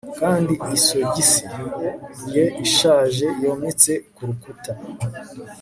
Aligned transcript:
Kandi 0.19 0.53
isogisi 0.77 1.43
ye 2.35 2.45
ishaje 2.65 3.25
yometse 3.43 3.91
ku 4.15 4.21
rukuta 4.27 4.71